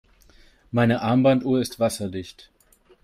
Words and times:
Meine 0.71 1.03
Armbanduhr 1.03 1.61
ist 1.61 1.79
wasserdicht. 1.79 2.49